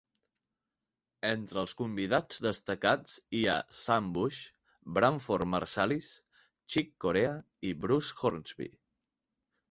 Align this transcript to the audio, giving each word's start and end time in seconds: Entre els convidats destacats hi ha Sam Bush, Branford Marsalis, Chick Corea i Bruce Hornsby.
Entre 1.31 1.59
els 1.63 1.73
convidats 1.81 2.39
destacats 2.45 3.17
hi 3.39 3.41
ha 3.47 3.57
Sam 3.79 4.07
Bush, 4.15 4.39
Branford 4.95 5.47
Marsalis, 5.51 6.07
Chick 6.75 6.89
Corea 7.05 7.35
i 7.69 7.75
Bruce 7.85 8.17
Hornsby. 8.23 8.69